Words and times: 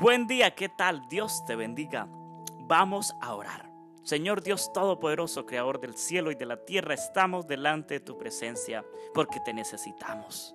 Buen 0.00 0.26
día, 0.26 0.54
¿qué 0.54 0.70
tal? 0.70 1.06
Dios 1.10 1.44
te 1.44 1.56
bendiga. 1.56 2.08
Vamos 2.60 3.14
a 3.20 3.34
orar. 3.34 3.70
Señor 4.02 4.42
Dios 4.42 4.72
Todopoderoso, 4.72 5.44
Creador 5.44 5.78
del 5.78 5.94
cielo 5.94 6.30
y 6.30 6.36
de 6.36 6.46
la 6.46 6.64
tierra, 6.64 6.94
estamos 6.94 7.46
delante 7.46 7.94
de 7.94 8.00
tu 8.00 8.16
presencia 8.16 8.82
porque 9.12 9.40
te 9.44 9.52
necesitamos. 9.52 10.54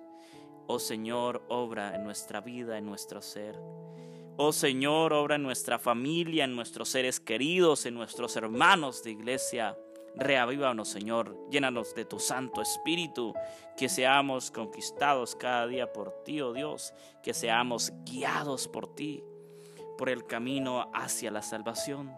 Oh 0.66 0.80
Señor, 0.80 1.44
obra 1.48 1.94
en 1.94 2.02
nuestra 2.02 2.40
vida, 2.40 2.76
en 2.76 2.86
nuestro 2.86 3.22
ser. 3.22 3.56
Oh 4.36 4.50
Señor, 4.50 5.12
obra 5.12 5.36
en 5.36 5.44
nuestra 5.44 5.78
familia, 5.78 6.42
en 6.42 6.56
nuestros 6.56 6.88
seres 6.88 7.20
queridos, 7.20 7.86
en 7.86 7.94
nuestros 7.94 8.34
hermanos 8.34 9.04
de 9.04 9.12
iglesia. 9.12 9.78
Reavívanos, 10.16 10.88
Señor, 10.88 11.38
llénanos 11.50 11.94
de 11.94 12.04
tu 12.04 12.18
Santo 12.18 12.62
Espíritu, 12.62 13.32
que 13.76 13.88
seamos 13.88 14.50
conquistados 14.50 15.36
cada 15.36 15.68
día 15.68 15.92
por 15.92 16.24
ti, 16.24 16.40
oh 16.40 16.52
Dios, 16.52 16.92
que 17.22 17.32
seamos 17.32 17.92
guiados 18.04 18.66
por 18.66 18.92
ti 18.92 19.22
por 19.96 20.08
el 20.08 20.26
camino 20.26 20.90
hacia 20.94 21.30
la 21.30 21.42
salvación. 21.42 22.12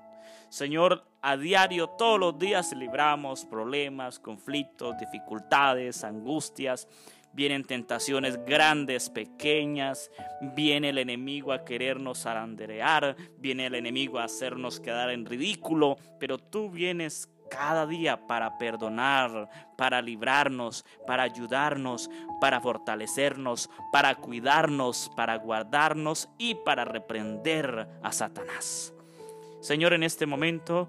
Señor, 0.48 1.04
a 1.20 1.36
diario, 1.36 1.88
todos 1.88 2.18
los 2.18 2.38
días 2.38 2.72
libramos 2.72 3.44
problemas, 3.44 4.18
conflictos, 4.18 4.96
dificultades, 4.98 6.04
angustias. 6.04 6.88
Vienen 7.34 7.64
tentaciones 7.64 8.42
grandes, 8.44 9.10
pequeñas. 9.10 10.10
Viene 10.56 10.88
el 10.88 10.98
enemigo 10.98 11.52
a 11.52 11.64
querernos 11.64 12.24
aranderear. 12.24 13.14
Viene 13.36 13.66
el 13.66 13.74
enemigo 13.74 14.18
a 14.18 14.24
hacernos 14.24 14.80
quedar 14.80 15.10
en 15.10 15.26
ridículo. 15.26 15.96
Pero 16.18 16.38
tú 16.38 16.70
vienes 16.70 17.28
cada 17.48 17.86
día 17.86 18.26
para 18.26 18.58
perdonar, 18.58 19.48
para 19.76 20.00
librarnos, 20.02 20.84
para 21.06 21.22
ayudarnos, 21.22 22.10
para 22.40 22.60
fortalecernos, 22.60 23.70
para 23.92 24.14
cuidarnos, 24.14 25.10
para 25.16 25.36
guardarnos 25.36 26.28
y 26.38 26.54
para 26.54 26.84
reprender 26.84 27.88
a 28.02 28.12
Satanás. 28.12 28.92
Señor, 29.60 29.92
en 29.92 30.02
este 30.02 30.26
momento 30.26 30.88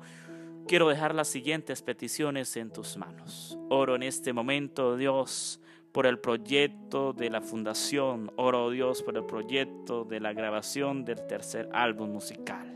quiero 0.67 0.87
dejar 0.87 1.15
las 1.15 1.27
siguientes 1.27 1.81
peticiones 1.81 2.55
en 2.55 2.71
tus 2.71 2.97
manos. 2.97 3.57
Oro 3.69 3.95
en 3.95 4.03
este 4.03 4.33
momento, 4.33 4.95
Dios, 4.97 5.59
por 5.91 6.05
el 6.05 6.19
proyecto 6.19 7.13
de 7.13 7.29
la 7.29 7.41
fundación. 7.41 8.31
Oro, 8.35 8.69
Dios, 8.69 9.01
por 9.01 9.17
el 9.17 9.25
proyecto 9.25 10.05
de 10.05 10.19
la 10.19 10.33
grabación 10.33 11.05
del 11.05 11.25
tercer 11.25 11.69
álbum 11.73 12.11
musical. 12.11 12.75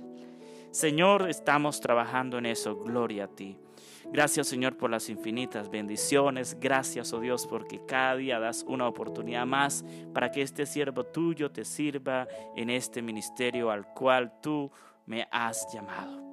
Señor, 0.72 1.30
estamos 1.30 1.80
trabajando 1.80 2.40
en 2.40 2.48
eso. 2.48 2.76
Gloria 2.78 3.26
a 3.26 3.28
ti. 3.28 3.56
Gracias 4.12 4.48
Señor 4.48 4.78
por 4.78 4.90
las 4.90 5.10
infinitas 5.10 5.70
bendiciones. 5.70 6.58
Gracias, 6.60 7.14
oh 7.14 7.20
Dios, 7.20 7.48
porque 7.48 7.82
cada 7.86 8.16
día 8.16 8.40
das 8.40 8.64
una 8.68 8.88
oportunidad 8.88 9.46
más 9.46 9.84
para 10.14 10.32
que 10.32 10.42
este 10.42 10.66
siervo 10.66 11.04
tuyo 11.06 11.52
te 11.52 11.66
sirva 11.66 12.28
en 12.56 12.70
este 12.70 13.02
ministerio 13.02 13.72
al 13.72 13.94
cual 13.94 14.40
tú 14.42 14.72
me 15.06 15.28
has 15.32 15.68
llamado. 15.74 16.33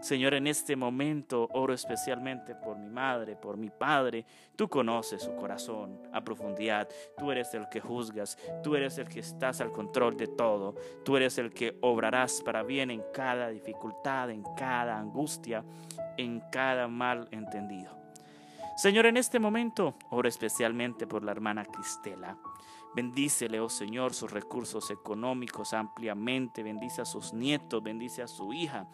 Señor, 0.00 0.34
en 0.34 0.46
este 0.46 0.76
momento 0.76 1.48
oro 1.52 1.74
especialmente 1.74 2.54
por 2.54 2.78
mi 2.78 2.88
madre, 2.88 3.34
por 3.34 3.56
mi 3.56 3.68
padre. 3.68 4.24
Tú 4.54 4.68
conoces 4.68 5.22
su 5.22 5.34
corazón 5.34 6.00
a 6.12 6.22
profundidad. 6.22 6.88
Tú 7.16 7.32
eres 7.32 7.52
el 7.54 7.68
que 7.68 7.80
juzgas. 7.80 8.38
Tú 8.62 8.76
eres 8.76 8.96
el 8.98 9.08
que 9.08 9.18
estás 9.18 9.60
al 9.60 9.72
control 9.72 10.16
de 10.16 10.28
todo. 10.28 10.76
Tú 11.04 11.16
eres 11.16 11.36
el 11.38 11.52
que 11.52 11.76
obrarás 11.80 12.42
para 12.42 12.62
bien 12.62 12.92
en 12.92 13.02
cada 13.12 13.48
dificultad, 13.48 14.30
en 14.30 14.44
cada 14.56 14.96
angustia, 14.96 15.64
en 16.16 16.42
cada 16.52 16.86
mal 16.86 17.28
entendido. 17.32 17.98
Señor, 18.76 19.06
en 19.06 19.16
este 19.16 19.40
momento 19.40 19.96
oro 20.10 20.28
especialmente 20.28 21.08
por 21.08 21.24
la 21.24 21.32
hermana 21.32 21.64
Cristela. 21.64 22.38
Bendícele, 22.94 23.58
oh 23.58 23.68
Señor, 23.68 24.14
sus 24.14 24.30
recursos 24.30 24.92
económicos 24.92 25.72
ampliamente. 25.72 26.62
Bendice 26.62 27.02
a 27.02 27.04
sus 27.04 27.32
nietos, 27.32 27.82
bendice 27.82 28.22
a 28.22 28.28
su 28.28 28.52
hija 28.52 28.86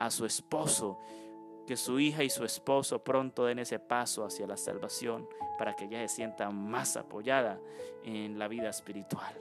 a 0.00 0.10
su 0.10 0.26
esposo, 0.26 0.98
que 1.66 1.76
su 1.76 2.00
hija 2.00 2.24
y 2.24 2.30
su 2.30 2.44
esposo 2.44 3.04
pronto 3.04 3.44
den 3.44 3.60
ese 3.60 3.78
paso 3.78 4.24
hacia 4.24 4.46
la 4.46 4.56
salvación 4.56 5.28
para 5.58 5.76
que 5.76 5.84
ella 5.84 6.00
se 6.08 6.16
sienta 6.16 6.50
más 6.50 6.96
apoyada 6.96 7.60
en 8.02 8.38
la 8.38 8.48
vida 8.48 8.70
espiritual. 8.70 9.40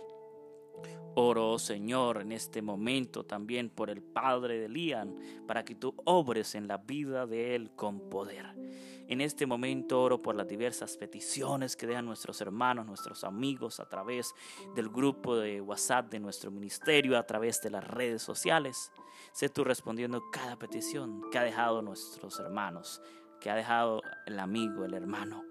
Oro, 1.16 1.54
oh 1.54 1.60
Señor, 1.60 2.22
en 2.22 2.32
este 2.32 2.62
momento 2.62 3.26
también 3.26 3.70
por 3.70 3.90
el 3.90 4.02
padre 4.02 4.60
de 4.60 4.70
Lian, 4.70 5.18
para 5.48 5.66
que 5.66 5.76
tú 5.76 5.96
obres 6.06 6.56
en 6.56 6.68
la 6.68 6.78
vida 6.78 7.26
de 7.26 7.56
él 7.56 7.72
con 7.72 8.10
poder. 8.10 8.46
En 9.10 9.22
este 9.22 9.48
momento 9.48 10.00
oro 10.04 10.22
por 10.22 10.36
las 10.36 10.48
diversas 10.48 10.96
peticiones 10.96 11.76
que 11.76 11.88
dejan 11.88 12.06
nuestros 12.06 12.42
hermanos, 12.42 12.86
nuestros 12.86 13.24
amigos 13.24 13.80
a 13.80 13.90
través 13.90 14.36
del 14.76 14.88
grupo 14.88 15.36
de 15.36 15.62
WhatsApp 15.62 16.12
de 16.12 16.20
nuestro 16.20 16.52
ministerio, 16.52 17.18
a 17.18 17.26
través 17.26 17.60
de 17.64 17.72
las 17.72 17.84
redes 17.84 18.22
sociales. 18.22 18.92
Sé 19.32 19.50
tú 19.50 19.64
respondiendo 19.64 20.30
cada 20.32 20.60
petición 20.60 21.24
que 21.32 21.40
ha 21.40 21.44
dejado 21.44 21.82
nuestros 21.82 22.40
hermanos, 22.40 23.02
que 23.42 23.50
ha 23.50 23.56
dejado 23.56 24.04
el 24.28 24.38
amigo, 24.38 24.86
el 24.86 24.94
hermano. 24.94 25.49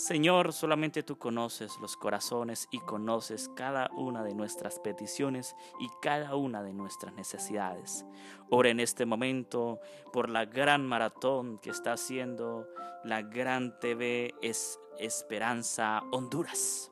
Señor, 0.00 0.54
solamente 0.54 1.02
tú 1.02 1.18
conoces 1.18 1.78
los 1.78 1.94
corazones 1.94 2.68
y 2.70 2.78
conoces 2.78 3.50
cada 3.54 3.90
una 3.90 4.24
de 4.24 4.34
nuestras 4.34 4.78
peticiones 4.78 5.54
y 5.78 5.90
cada 6.00 6.36
una 6.36 6.62
de 6.62 6.72
nuestras 6.72 7.12
necesidades. 7.12 8.06
Ora 8.48 8.70
en 8.70 8.80
este 8.80 9.04
momento 9.04 9.78
por 10.10 10.30
la 10.30 10.46
gran 10.46 10.86
maratón 10.86 11.58
que 11.58 11.68
está 11.68 11.92
haciendo 11.92 12.66
la 13.04 13.20
gran 13.20 13.78
TV 13.78 14.34
es 14.40 14.80
Esperanza 14.98 16.02
Honduras. 16.12 16.90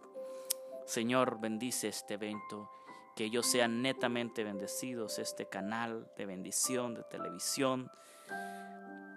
Señor, 0.85 1.41
bendice 1.41 1.89
este 1.89 2.15
evento 2.15 2.71
que 3.17 3.25
ellos 3.25 3.47
sean 3.47 3.81
netamente 3.81 4.45
bendecidos, 4.45 5.19
este 5.19 5.47
canal 5.47 6.13
de 6.19 6.27
bendición 6.27 6.95
de 6.95 7.05
televisión 7.05 7.91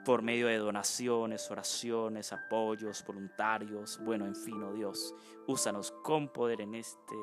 por 0.04 0.22
medio 0.22 0.48
de 0.48 0.58
donaciones, 0.58 1.50
oraciones, 1.52 2.34
apoyos, 2.34 3.04
voluntarios, 3.06 4.00
bueno, 4.04 4.26
en 4.26 4.36
fin, 4.36 4.62
oh 4.64 4.74
Dios, 4.74 5.14
úsanos 5.48 5.92
con 6.04 6.30
poder 6.30 6.62
en 6.62 6.76
este 6.76 7.16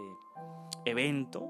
evento. 0.84 1.48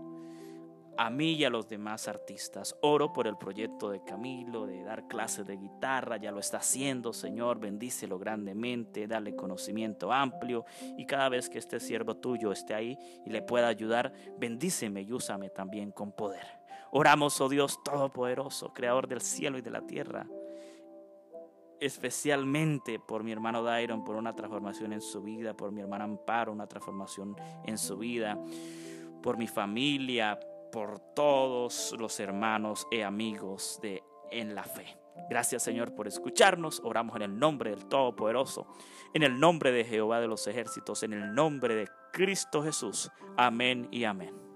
A 1.00 1.10
mí 1.10 1.34
y 1.34 1.44
a 1.44 1.50
los 1.50 1.68
demás 1.68 2.08
artistas. 2.08 2.74
Oro 2.82 3.12
por 3.12 3.28
el 3.28 3.36
proyecto 3.36 3.88
de 3.88 4.02
Camilo 4.02 4.66
de 4.66 4.82
dar 4.82 5.06
clases 5.06 5.46
de 5.46 5.56
guitarra. 5.56 6.16
Ya 6.16 6.32
lo 6.32 6.40
está 6.40 6.56
haciendo, 6.56 7.12
Señor. 7.12 7.60
Bendícelo 7.60 8.18
grandemente. 8.18 9.06
Dale 9.06 9.36
conocimiento 9.36 10.12
amplio. 10.12 10.64
Y 10.96 11.06
cada 11.06 11.28
vez 11.28 11.48
que 11.48 11.58
este 11.58 11.78
siervo 11.78 12.16
tuyo 12.16 12.50
esté 12.50 12.74
ahí 12.74 12.98
y 13.24 13.30
le 13.30 13.42
pueda 13.42 13.68
ayudar, 13.68 14.12
bendíceme 14.40 15.02
y 15.02 15.12
úsame 15.12 15.50
también 15.50 15.92
con 15.92 16.10
poder. 16.10 16.44
Oramos, 16.90 17.40
oh 17.40 17.48
Dios 17.48 17.80
Todopoderoso, 17.84 18.74
Creador 18.74 19.06
del 19.06 19.20
cielo 19.20 19.56
y 19.56 19.62
de 19.62 19.70
la 19.70 19.86
tierra 19.86 20.26
especialmente 21.80 22.98
por 22.98 23.24
mi 23.24 23.32
hermano 23.32 23.62
Dairon, 23.62 24.04
por 24.04 24.16
una 24.16 24.34
transformación 24.34 24.92
en 24.92 25.00
su 25.00 25.22
vida, 25.22 25.54
por 25.54 25.72
mi 25.72 25.80
hermana 25.80 26.04
Amparo, 26.04 26.52
una 26.52 26.66
transformación 26.66 27.36
en 27.64 27.78
su 27.78 27.96
vida, 27.96 28.38
por 29.22 29.36
mi 29.36 29.46
familia, 29.46 30.38
por 30.72 30.98
todos 31.14 31.94
los 31.98 32.18
hermanos 32.20 32.86
y 32.90 33.00
amigos 33.00 33.78
de 33.82 34.02
en 34.30 34.54
la 34.54 34.64
fe. 34.64 34.98
Gracias 35.30 35.62
Señor 35.62 35.94
por 35.94 36.06
escucharnos. 36.06 36.80
Oramos 36.84 37.16
en 37.16 37.22
el 37.22 37.38
nombre 37.38 37.70
del 37.70 37.86
Todopoderoso, 37.86 38.66
en 39.14 39.22
el 39.22 39.38
nombre 39.38 39.72
de 39.72 39.84
Jehová 39.84 40.20
de 40.20 40.28
los 40.28 40.46
ejércitos, 40.46 41.02
en 41.02 41.12
el 41.12 41.34
nombre 41.34 41.74
de 41.74 41.88
Cristo 42.12 42.62
Jesús. 42.62 43.10
Amén 43.36 43.88
y 43.90 44.04
amén. 44.04 44.47